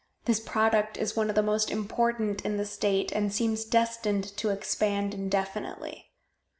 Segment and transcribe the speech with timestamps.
[0.25, 4.49] This product is one of the most important in the state, and seems destined to
[4.49, 6.09] expand indefinitely.